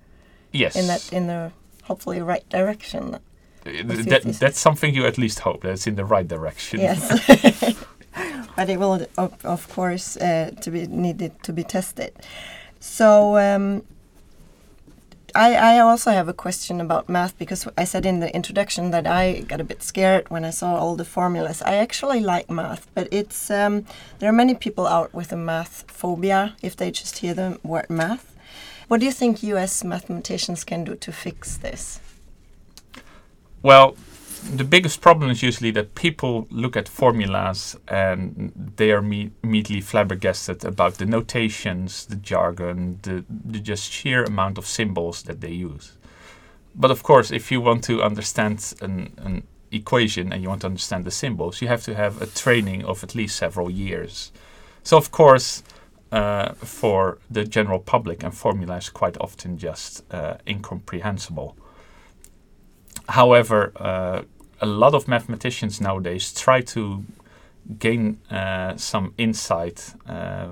Yes, 0.52 0.76
in 0.76 0.88
that 0.88 1.14
in 1.14 1.28
the 1.28 1.52
hopefully 1.84 2.22
right 2.22 2.48
direction. 2.50 3.16
Uh, 3.16 3.20
th- 3.64 4.06
that, 4.06 4.24
that's 4.40 4.60
something 4.60 4.94
you 4.94 5.06
at 5.06 5.18
least 5.18 5.40
hope 5.40 5.62
that 5.62 5.72
it's 5.72 5.88
in 5.88 5.96
the 5.96 6.06
right 6.06 6.28
direction. 6.28 6.80
Yes. 6.80 7.02
but 8.56 8.70
it 8.70 8.80
will 8.80 9.08
of, 9.18 9.46
of 9.46 9.70
course 9.70 10.18
uh, 10.18 10.52
to 10.62 10.72
be 10.72 10.88
needed 10.88 11.32
to 11.44 11.54
be 11.54 11.64
tested. 11.64 12.14
So 12.80 13.38
um, 13.38 13.84
I, 15.36 15.54
I 15.54 15.80
also 15.80 16.12
have 16.12 16.30
a 16.30 16.34
question 16.34 16.80
about 16.80 17.10
math 17.10 17.38
because 17.38 17.68
I 17.78 17.84
said 17.84 18.06
in 18.06 18.22
the 18.22 18.34
introduction 18.34 18.92
that 18.92 19.06
I 19.06 19.42
got 19.42 19.60
a 19.60 19.66
bit 19.66 19.84
scared 19.84 20.30
when 20.30 20.46
I 20.46 20.50
saw 20.50 20.76
all 20.76 20.96
the 20.96 21.04
formulas. 21.04 21.62
I 21.62 21.76
actually 21.76 22.22
like 22.22 22.50
math, 22.50 22.88
but 22.96 23.10
it's 23.12 23.52
um, 23.52 23.86
there 24.20 24.30
are 24.30 24.34
many 24.34 24.56
people 24.56 24.88
out 24.88 25.14
with 25.14 25.34
a 25.34 25.36
math 25.36 25.84
phobia 25.92 26.56
if 26.62 26.78
they 26.78 26.90
just 26.90 27.18
hear 27.18 27.34
the 27.34 27.60
word 27.64 27.90
math. 27.90 28.34
What 28.88 29.02
do 29.02 29.06
you 29.06 29.12
think 29.12 29.44
U.S. 29.44 29.84
mathematicians 29.84 30.64
can 30.64 30.86
do 30.86 30.96
to 30.96 31.12
fix 31.12 31.58
this? 31.58 32.00
Well, 33.62 33.98
the 34.54 34.64
biggest 34.64 35.02
problem 35.02 35.32
is 35.32 35.42
usually 35.42 35.72
that 35.72 35.96
people 35.96 36.48
look 36.50 36.78
at 36.78 36.88
formulas 36.88 37.76
and 37.88 38.52
they 38.76 38.92
are 38.92 39.02
me- 39.02 39.32
immediately 39.44 39.82
flabbergasted 39.82 40.64
about 40.64 40.96
the 40.96 41.06
notations, 41.06 42.06
the 42.06 42.16
jargon, 42.16 43.00
the, 43.02 43.26
the 43.30 43.60
just 43.60 43.92
sheer 43.92 44.24
amount 44.24 44.58
of 44.58 44.66
symbols 44.66 45.24
that 45.24 45.42
they 45.42 45.52
use. 45.52 45.98
But 46.76 46.92
of 46.92 47.04
course, 47.04 47.32
if 47.32 47.52
you 47.52 47.62
want 47.62 47.84
to 47.86 48.04
understand 48.04 48.74
an, 48.82 49.14
an 49.18 49.44
equation 49.72 50.32
and 50.32 50.42
you 50.44 50.50
want 50.50 50.62
to 50.62 50.68
understand 50.68 51.06
the 51.06 51.12
symbols, 51.12 51.62
you 51.62 51.68
have 51.68 51.84
to 51.84 51.96
have 51.96 52.22
a 52.22 52.28
training 52.28 52.86
of 52.86 53.04
at 53.04 53.16
least 53.16 53.38
several 53.38 53.70
years. 53.70 54.32
So, 54.84 54.98
of 54.98 55.10
course, 55.12 55.64
uh, 56.12 56.54
for 56.54 57.18
the 57.30 57.46
general 57.46 57.80
public, 57.80 58.24
and 58.24 58.34
formula 58.34 58.78
is 58.78 58.90
quite 58.90 59.18
often 59.20 59.58
just 59.58 60.04
uh, 60.14 60.36
incomprehensible. 60.48 61.58
However, 63.10 63.72
uh, 63.76 64.22
a 64.62 64.66
lot 64.66 64.94
of 64.94 65.08
mathematicians 65.08 65.82
nowadays 65.82 66.34
try 66.34 66.62
to 66.62 67.04
gain 67.80 68.20
uh, 68.30 68.76
some 68.78 69.14
insight 69.18 69.94
uh, 70.08 70.50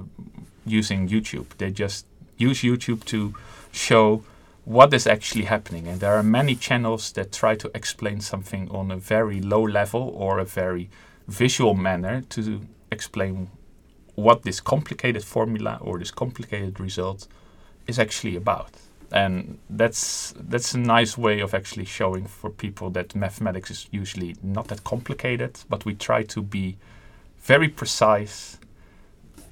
using 0.65 1.07
YouTube. 1.07 1.47
They 1.57 1.71
just 1.71 2.05
use 2.37 2.61
YouTube 2.61 3.05
to 3.05 3.33
show 3.71 4.23
what 4.65 4.93
is 4.93 5.07
actually 5.07 5.45
happening. 5.45 5.87
And 5.87 5.99
there 5.99 6.13
are 6.13 6.23
many 6.23 6.55
channels 6.55 7.11
that 7.13 7.31
try 7.31 7.55
to 7.55 7.71
explain 7.75 8.21
something 8.21 8.69
on 8.71 8.91
a 8.91 8.97
very 8.97 9.41
low 9.41 9.63
level 9.63 10.13
or 10.15 10.39
a 10.39 10.45
very 10.45 10.89
visual 11.27 11.73
manner 11.73 12.21
to 12.29 12.61
explain 12.91 13.49
what 14.15 14.43
this 14.43 14.59
complicated 14.59 15.23
formula 15.23 15.79
or 15.81 15.99
this 15.99 16.11
complicated 16.11 16.79
result 16.79 17.27
is 17.87 17.99
actually 17.99 18.35
about. 18.35 18.71
And 19.13 19.59
that's 19.69 20.33
that's 20.49 20.73
a 20.73 20.79
nice 20.79 21.17
way 21.17 21.39
of 21.39 21.53
actually 21.53 21.85
showing 21.85 22.25
for 22.25 22.49
people 22.49 22.89
that 22.91 23.15
mathematics 23.15 23.69
is 23.69 23.87
usually 23.91 24.35
not 24.41 24.67
that 24.69 24.83
complicated, 24.83 25.59
but 25.69 25.85
we 25.85 25.93
try 25.93 26.23
to 26.23 26.41
be 26.41 26.77
very 27.43 27.69
precise 27.69 28.57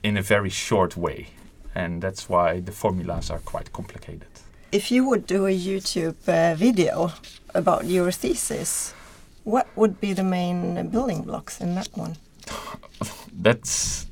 in 0.01 0.18
a 0.18 0.22
very 0.22 0.50
short 0.50 0.98
way. 0.98 1.27
And 1.75 2.01
that's 2.01 2.27
why 2.27 2.60
the 2.60 2.72
formulas 2.72 3.30
are 3.30 3.39
quite 3.39 3.72
complicated. 3.72 4.27
If 4.72 4.89
you 4.91 5.08
would 5.08 5.27
do 5.27 5.46
a 5.46 5.56
YouTube 5.56 6.15
uh, 6.27 6.56
video 6.56 7.12
about 7.53 7.86
your 7.86 8.12
thesis, 8.12 8.94
what 9.44 9.68
would 9.75 10.01
be 10.01 10.13
the 10.13 10.24
main 10.24 10.89
building 10.89 11.22
blocks 11.22 11.62
in 11.62 11.75
that 11.75 11.89
one? 11.94 12.15
that's 13.34 14.08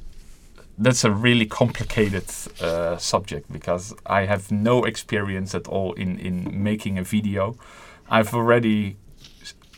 that's 0.79 1.03
a 1.03 1.12
really 1.12 1.45
complicated 1.45 2.25
uh, 2.62 2.98
subject 2.98 3.51
because 3.51 3.93
I 4.05 4.25
have 4.25 4.51
no 4.51 4.86
experience 4.86 5.53
at 5.55 5.67
all 5.67 5.93
in 5.93 6.19
in 6.19 6.63
making 6.63 6.98
a 6.98 7.03
video. 7.03 7.55
I've 8.09 8.33
already 8.33 8.95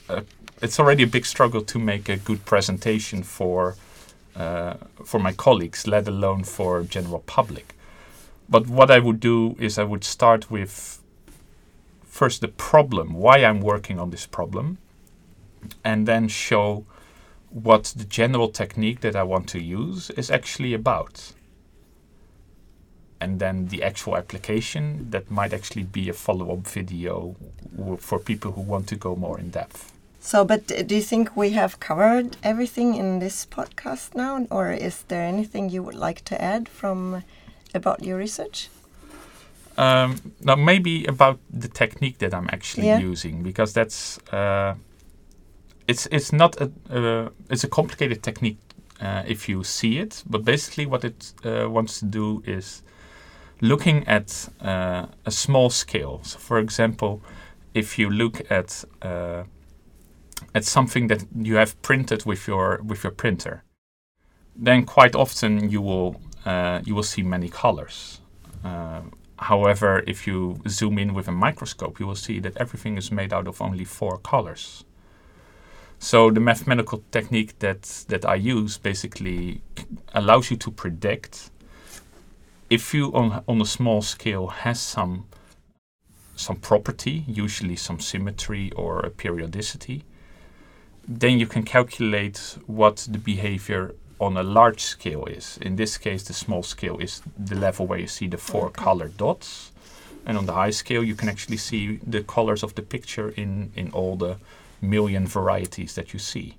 uh, 0.09 0.21
it's 0.61 0.79
already 0.79 1.03
a 1.03 1.07
big 1.07 1.25
struggle 1.25 1.61
to 1.63 1.79
make 1.79 2.09
a 2.09 2.17
good 2.17 2.45
presentation 2.45 3.23
for 3.23 3.75
uh, 4.35 4.75
for 5.05 5.19
my 5.19 5.33
colleagues, 5.33 5.87
let 5.87 6.07
alone 6.07 6.43
for 6.43 6.83
general 6.83 7.23
public. 7.25 7.75
but 8.51 8.67
what 8.67 8.91
I 8.91 8.99
would 8.99 9.19
do 9.19 9.55
is 9.59 9.79
I 9.79 9.83
would 9.83 10.03
start 10.03 10.51
with 10.51 11.01
first 12.05 12.41
the 12.41 12.49
problem, 12.49 13.13
why 13.13 13.37
I'm 13.37 13.61
working 13.61 13.97
on 13.99 14.09
this 14.09 14.27
problem, 14.27 14.77
and 15.83 16.05
then 16.05 16.27
show 16.27 16.85
what 17.51 17.93
the 17.95 18.05
general 18.05 18.49
technique 18.49 19.01
that 19.01 19.15
I 19.15 19.23
want 19.23 19.47
to 19.49 19.59
use 19.59 20.09
is 20.11 20.31
actually 20.31 20.73
about. 20.73 21.33
And 23.19 23.39
then 23.39 23.67
the 23.67 23.83
actual 23.83 24.17
application 24.17 25.11
that 25.11 25.29
might 25.29 25.53
actually 25.53 25.83
be 25.83 26.09
a 26.09 26.13
follow 26.13 26.51
up 26.53 26.67
video 26.67 27.35
w- 27.77 27.97
for 27.97 28.17
people 28.17 28.53
who 28.53 28.61
want 28.61 28.87
to 28.87 28.95
go 28.95 29.15
more 29.15 29.37
in 29.39 29.51
depth. 29.51 29.91
So, 30.19 30.45
but 30.45 30.67
do 30.87 30.95
you 30.95 31.01
think 31.01 31.35
we 31.35 31.51
have 31.51 31.79
covered 31.79 32.37
everything 32.43 32.95
in 32.95 33.19
this 33.19 33.45
podcast 33.45 34.15
now, 34.15 34.47
or 34.49 34.71
is 34.71 35.03
there 35.07 35.23
anything 35.23 35.69
you 35.69 35.83
would 35.83 35.95
like 35.95 36.23
to 36.25 36.41
add 36.41 36.69
from 36.69 37.23
about 37.73 38.03
your 38.03 38.17
research? 38.17 38.69
Um, 39.77 40.33
now, 40.41 40.55
maybe 40.55 41.05
about 41.05 41.39
the 41.49 41.67
technique 41.67 42.19
that 42.19 42.33
I'm 42.33 42.49
actually 42.51 42.87
Yeah. 42.87 42.99
using, 42.99 43.43
because 43.43 43.73
that's 43.73 44.19
uh, 44.31 44.75
it's 45.91 46.07
it's 46.11 46.31
not 46.31 46.55
a 46.61 46.67
uh, 46.89 47.29
it's 47.49 47.63
a 47.63 47.67
complicated 47.67 48.23
technique 48.23 48.59
uh, 49.01 49.23
if 49.27 49.49
you 49.49 49.63
see 49.63 49.99
it, 49.99 50.23
but 50.25 50.45
basically 50.45 50.85
what 50.85 51.03
it 51.03 51.33
uh, 51.43 51.69
wants 51.69 51.99
to 51.99 52.05
do 52.05 52.41
is 52.45 52.83
looking 53.59 54.07
at 54.07 54.49
uh, 54.61 55.05
a 55.25 55.31
small 55.31 55.69
scale. 55.69 56.19
So, 56.23 56.39
for 56.39 56.59
example, 56.59 57.21
if 57.73 57.99
you 57.99 58.09
look 58.09 58.51
at 58.51 58.85
uh, 59.01 59.43
at 60.53 60.65
something 60.65 61.09
that 61.09 61.25
you 61.35 61.57
have 61.57 61.73
printed 61.81 62.25
with 62.25 62.47
your 62.47 62.79
with 62.89 63.03
your 63.03 63.13
printer, 63.13 63.63
then 64.55 64.85
quite 64.85 65.15
often 65.15 65.69
you 65.69 65.81
will 65.81 66.15
uh, 66.45 66.79
you 66.85 66.95
will 66.95 67.07
see 67.13 67.23
many 67.23 67.49
colors. 67.49 68.21
However, 69.51 70.03
if 70.05 70.27
you 70.27 70.61
zoom 70.67 70.99
in 70.99 71.15
with 71.15 71.27
a 71.27 71.31
microscope, 71.31 71.99
you 71.99 72.07
will 72.07 72.21
see 72.27 72.39
that 72.41 72.57
everything 72.57 72.97
is 72.97 73.11
made 73.11 73.33
out 73.33 73.47
of 73.47 73.59
only 73.59 73.85
four 73.85 74.19
colors. 74.19 74.85
So 76.03 76.31
the 76.31 76.39
mathematical 76.39 77.03
technique 77.11 77.59
that 77.59 77.83
that 78.07 78.25
I 78.25 78.33
use 78.33 78.79
basically 78.79 79.61
allows 80.15 80.49
you 80.49 80.57
to 80.57 80.71
predict 80.71 81.51
if 82.71 82.93
you 82.93 83.13
on 83.13 83.43
on 83.47 83.61
a 83.61 83.65
small 83.65 84.01
scale 84.01 84.47
has 84.47 84.81
some 84.81 85.25
some 86.35 86.55
property, 86.55 87.23
usually 87.27 87.75
some 87.75 87.99
symmetry 87.99 88.71
or 88.71 88.99
a 88.99 89.11
periodicity, 89.11 90.03
then 91.07 91.39
you 91.39 91.45
can 91.45 91.63
calculate 91.63 92.57
what 92.65 93.07
the 93.11 93.19
behavior 93.19 93.93
on 94.19 94.37
a 94.37 94.43
large 94.43 94.81
scale 94.81 95.25
is. 95.25 95.59
In 95.61 95.75
this 95.75 95.99
case, 95.99 96.23
the 96.23 96.33
small 96.33 96.63
scale 96.63 96.97
is 96.97 97.21
the 97.37 97.55
level 97.55 97.85
where 97.85 97.99
you 97.99 98.07
see 98.07 98.27
the 98.27 98.37
four 98.37 98.67
Okay. 98.67 98.83
colored 98.83 99.17
dots. 99.17 99.71
And 100.25 100.37
on 100.37 100.45
the 100.45 100.53
high 100.53 100.71
scale, 100.71 101.03
you 101.03 101.15
can 101.15 101.29
actually 101.29 101.57
see 101.57 101.99
the 102.11 102.23
colors 102.23 102.63
of 102.63 102.73
the 102.73 102.81
picture 102.81 103.29
in, 103.29 103.71
in 103.75 103.91
all 103.91 104.15
the 104.15 104.37
million 104.81 105.27
varieties 105.27 105.95
that 105.95 106.13
you 106.13 106.19
see. 106.19 106.57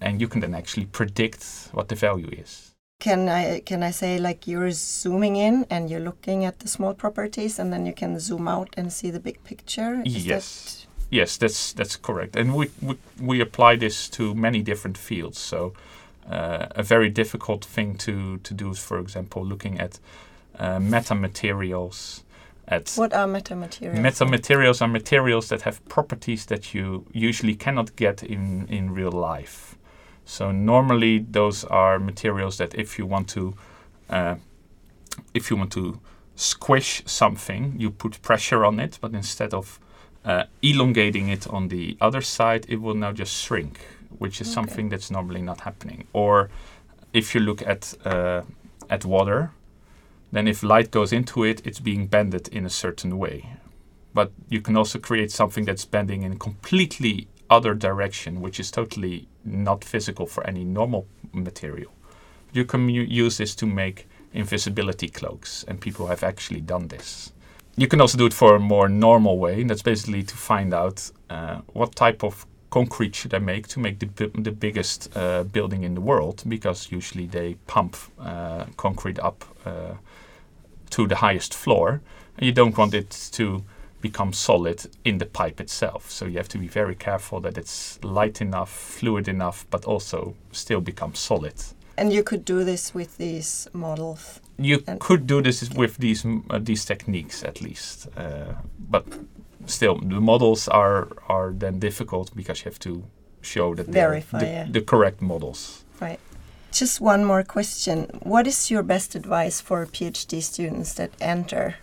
And 0.00 0.20
you 0.20 0.28
can 0.28 0.40
then 0.40 0.54
actually 0.54 0.86
predict 0.86 1.68
what 1.72 1.88
the 1.88 1.94
value 1.94 2.30
is. 2.32 2.70
Can 3.00 3.28
I 3.28 3.60
can 3.60 3.82
I 3.82 3.92
say 3.92 4.18
like 4.18 4.46
you're 4.46 4.70
zooming 4.72 5.36
in 5.36 5.66
and 5.70 5.90
you're 5.90 6.04
looking 6.04 6.44
at 6.44 6.58
the 6.58 6.68
small 6.68 6.94
properties, 6.94 7.58
and 7.58 7.72
then 7.72 7.86
you 7.86 7.94
can 7.94 8.18
zoom 8.20 8.46
out 8.48 8.74
and 8.76 8.92
see 8.92 9.10
the 9.10 9.20
big 9.20 9.42
picture? 9.44 10.02
Is 10.04 10.26
Yes. 10.26 10.86
Yes, 11.10 11.36
that's 11.38 11.72
that's 11.72 11.96
correct. 11.96 12.36
And 12.36 12.54
we, 12.54 12.70
we, 12.80 12.94
we 13.20 13.40
apply 13.40 13.76
this 13.76 14.08
to 14.10 14.34
many 14.34 14.62
different 14.62 14.96
fields. 14.98 15.38
So 15.38 15.72
uh, 16.30 16.66
a 16.76 16.82
very 16.82 17.08
difficult 17.08 17.64
thing 17.64 17.96
to, 17.96 18.38
to 18.38 18.54
do 18.54 18.70
is, 18.70 18.78
for 18.78 18.98
example, 18.98 19.44
looking 19.44 19.80
at 19.80 19.98
uh, 20.58 20.78
metamaterials. 20.78 22.22
At 22.70 22.92
what 22.96 23.12
are 23.12 23.26
metamaterials? 23.26 23.98
metamaterials 23.98 24.80
are 24.80 24.88
materials 24.88 25.48
that 25.48 25.62
have 25.62 25.80
properties 25.88 26.46
that 26.46 26.72
you 26.72 27.04
usually 27.12 27.56
cannot 27.56 27.96
get 27.96 28.22
in, 28.22 28.66
in 28.68 28.94
real 28.94 29.10
life. 29.12 29.76
So 30.24 30.52
normally 30.52 31.26
those 31.30 31.64
are 31.64 31.98
materials 31.98 32.56
that 32.58 32.74
if 32.74 32.98
you 32.98 33.06
want 33.06 33.28
to 33.30 33.54
uh, 34.08 34.36
if 35.34 35.50
you 35.50 35.56
want 35.56 35.72
to 35.72 36.00
squish 36.36 37.02
something, 37.06 37.74
you 37.78 37.90
put 37.90 38.22
pressure 38.22 38.64
on 38.64 38.80
it, 38.80 38.98
but 39.00 39.12
instead 39.12 39.52
of 39.52 39.78
uh, 40.24 40.44
elongating 40.62 41.28
it 41.28 41.46
on 41.48 41.68
the 41.68 41.96
other 42.00 42.20
side, 42.22 42.66
it 42.68 42.80
will 42.80 42.94
now 42.94 43.12
just 43.12 43.34
shrink, 43.34 43.80
which 44.18 44.40
is 44.40 44.46
Okay. 44.48 44.54
something 44.54 44.88
that's 44.90 45.10
normally 45.10 45.42
not 45.42 45.60
happening. 45.60 46.06
Or 46.12 46.48
if 47.12 47.34
you 47.34 47.40
look 47.40 47.62
at 47.66 47.94
uh, 48.04 48.42
at 48.88 49.04
water, 49.04 49.50
then 50.32 50.48
if 50.48 50.62
light 50.62 50.90
goes 50.90 51.12
into 51.12 51.44
it, 51.44 51.66
it's 51.66 51.80
being 51.80 52.06
bended 52.06 52.48
in 52.48 52.64
a 52.64 52.70
certain 52.70 53.18
way. 53.18 53.56
But 54.14 54.32
you 54.48 54.60
can 54.60 54.76
also 54.76 54.98
create 54.98 55.30
something 55.30 55.64
that's 55.64 55.84
bending 55.84 56.22
in 56.22 56.32
a 56.32 56.36
completely 56.36 57.28
other 57.48 57.74
direction, 57.74 58.40
which 58.40 58.60
is 58.60 58.70
totally 58.70 59.28
not 59.44 59.84
physical 59.84 60.26
for 60.26 60.46
any 60.46 60.64
normal 60.64 61.06
material. 61.32 61.92
You 62.52 62.64
can 62.64 62.88
use 62.88 63.38
this 63.38 63.54
to 63.56 63.66
make 63.66 64.08
invisibility 64.32 65.08
cloaks, 65.08 65.64
and 65.66 65.80
people 65.80 66.06
have 66.06 66.22
actually 66.22 66.60
done 66.60 66.88
this. 66.88 67.32
You 67.76 67.88
can 67.88 68.00
also 68.00 68.18
do 68.18 68.26
it 68.26 68.34
for 68.34 68.56
a 68.56 68.60
more 68.60 68.88
normal 68.88 69.38
way, 69.38 69.60
and 69.60 69.70
that's 69.70 69.82
basically 69.82 70.22
to 70.22 70.36
find 70.36 70.74
out 70.74 71.10
uh, 71.28 71.60
what 71.72 71.94
type 71.94 72.22
of 72.24 72.46
concrete 72.70 73.14
should 73.16 73.34
I 73.34 73.38
make 73.38 73.66
to 73.68 73.80
make 73.80 73.98
the, 73.98 74.30
the 74.42 74.52
biggest 74.52 75.16
uh, 75.16 75.44
building 75.44 75.84
in 75.84 75.94
the 75.94 76.00
world, 76.00 76.42
because 76.46 76.88
usually 76.90 77.26
they 77.26 77.56
pump 77.66 77.96
uh, 78.18 78.64
concrete 78.76 79.18
up 79.18 79.44
uh, 79.66 79.94
to 80.90 81.06
the 81.06 81.16
highest 81.16 81.54
floor, 81.54 82.00
and 82.36 82.46
you 82.46 82.52
don't 82.52 82.76
want 82.78 82.94
it 82.94 83.30
to 83.32 83.62
become 84.00 84.32
solid 84.32 84.86
in 85.04 85.18
the 85.18 85.26
pipe 85.26 85.60
itself. 85.60 86.10
So 86.10 86.24
you 86.24 86.36
have 86.36 86.48
to 86.48 86.58
be 86.58 86.68
very 86.68 86.94
careful 86.94 87.40
that 87.40 87.58
it's 87.58 87.98
light 88.02 88.40
enough, 88.40 88.70
fluid 88.70 89.28
enough, 89.28 89.66
but 89.70 89.84
also 89.84 90.34
still 90.52 90.80
become 90.80 91.14
solid. 91.14 91.54
And 91.98 92.12
you 92.12 92.22
could 92.22 92.44
do 92.44 92.64
this 92.64 92.94
with 92.94 93.18
these 93.18 93.68
models. 93.72 94.40
You 94.58 94.78
could 94.98 95.26
do 95.26 95.42
this 95.42 95.70
with 95.70 95.98
these 95.98 96.24
uh, 96.24 96.58
these 96.58 96.84
techniques 96.84 97.44
at 97.44 97.60
least, 97.60 98.08
uh, 98.16 98.54
but 98.90 99.04
still 99.66 99.98
the 99.98 100.20
models 100.20 100.68
are 100.68 101.08
are 101.28 101.52
then 101.52 101.78
difficult 101.78 102.34
because 102.34 102.60
you 102.60 102.70
have 102.70 102.78
to 102.78 103.04
show 103.42 103.74
that 103.74 103.86
they're 103.90 104.10
Verify, 104.10 104.38
the, 104.38 104.46
yeah. 104.46 104.66
the 104.70 104.80
correct 104.80 105.22
models. 105.22 105.84
Right. 106.00 106.20
Just 106.72 107.00
one 107.00 107.24
more 107.24 107.42
question. 107.42 108.04
What 108.22 108.46
is 108.46 108.70
your 108.70 108.82
best 108.82 109.14
advice 109.14 109.60
for 109.60 109.86
PhD 109.86 110.42
students 110.42 110.94
that 110.94 111.10
enter 111.20 111.76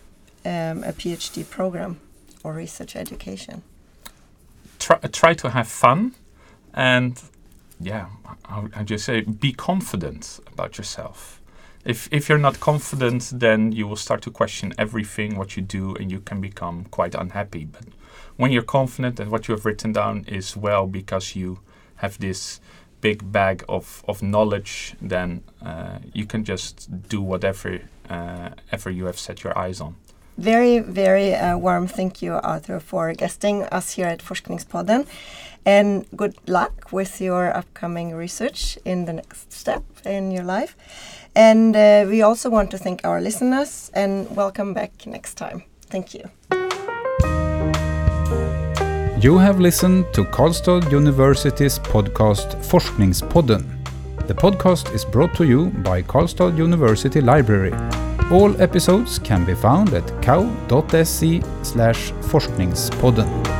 um, 0.44 0.82
a 0.84 0.92
PhD 0.92 1.48
program 1.48 2.00
or 2.42 2.54
research 2.54 2.96
education? 2.96 3.62
try, 4.78 4.98
try 5.12 5.34
to 5.34 5.50
have 5.50 5.68
fun 5.68 6.14
and 6.74 7.22
yeah 7.80 8.06
how 8.48 8.68
I 8.74 8.82
just 8.82 9.04
say 9.04 9.20
be 9.20 9.52
confident 9.52 10.40
about 10.52 10.78
yourself 10.78 11.37
if 11.84 12.08
if 12.12 12.28
you're 12.28 12.38
not 12.38 12.60
confident 12.60 13.30
then 13.34 13.72
you 13.72 13.86
will 13.86 13.96
start 13.96 14.22
to 14.22 14.30
question 14.30 14.72
everything 14.78 15.36
what 15.36 15.56
you 15.56 15.62
do 15.62 15.94
and 15.96 16.10
you 16.10 16.20
can 16.20 16.40
become 16.40 16.84
quite 16.90 17.14
unhappy. 17.14 17.64
But 17.64 17.86
when 18.36 18.52
you're 18.52 18.62
confident 18.62 19.16
that 19.16 19.28
what 19.28 19.48
you 19.48 19.54
have 19.54 19.64
written 19.64 19.92
down 19.92 20.24
is 20.26 20.56
well 20.56 20.86
because 20.86 21.36
you 21.36 21.60
have 21.96 22.18
this 22.18 22.60
big 23.00 23.30
bag 23.32 23.64
of, 23.68 24.04
of 24.08 24.22
knowledge 24.22 24.94
then 25.00 25.42
uh, 25.64 25.98
you 26.12 26.26
can 26.26 26.44
just 26.44 26.88
do 27.08 27.20
whatever 27.22 27.80
uh, 28.08 28.50
ever 28.72 28.90
you 28.90 29.06
have 29.06 29.18
set 29.18 29.44
your 29.44 29.56
eyes 29.56 29.80
on 29.80 29.94
Very, 30.38 30.78
very 30.78 31.34
uh, 31.34 31.58
warm 31.58 31.88
thank 31.88 32.22
you, 32.22 32.34
Arthur, 32.34 32.78
for 32.78 33.12
guesting 33.12 33.64
us 33.64 33.90
here 33.90 34.06
at 34.06 34.20
Forskningspodden. 34.20 35.04
And 35.66 36.06
good 36.16 36.36
luck 36.46 36.92
with 36.92 37.20
your 37.20 37.54
upcoming 37.54 38.14
research 38.14 38.78
in 38.84 39.04
the 39.04 39.14
next 39.14 39.52
step 39.52 39.82
in 40.04 40.30
your 40.30 40.44
life. 40.44 40.76
And 41.34 41.74
uh, 41.74 42.06
we 42.08 42.22
also 42.22 42.50
want 42.50 42.70
to 42.70 42.78
thank 42.78 43.04
our 43.04 43.20
listeners 43.20 43.90
and 43.94 44.34
welcome 44.36 44.74
back 44.74 44.92
next 45.06 45.34
time. 45.34 45.64
Thank 45.90 46.14
you. 46.14 46.30
You 49.20 49.38
have 49.38 49.58
listened 49.58 50.06
to 50.12 50.22
Karlstad 50.24 50.92
University's 50.92 51.80
podcast 51.80 52.54
Forskningspodden. 52.62 53.66
The 54.28 54.34
podcast 54.34 54.94
is 54.94 55.04
brought 55.04 55.34
to 55.34 55.44
you 55.44 55.66
by 55.82 56.02
Karlstad 56.02 56.56
University 56.56 57.20
Library. 57.20 57.72
All 58.30 58.60
episodes 58.60 59.18
can 59.18 59.46
be 59.46 59.54
found 59.54 59.94
at 59.94 60.22
kau.se 60.22 61.40
forskningspodden. 62.20 63.57